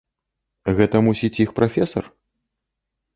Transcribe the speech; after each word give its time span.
Гэта, 0.79 1.01
мусіць, 1.07 1.39
іх 1.45 1.53
прафесар? 1.59 2.09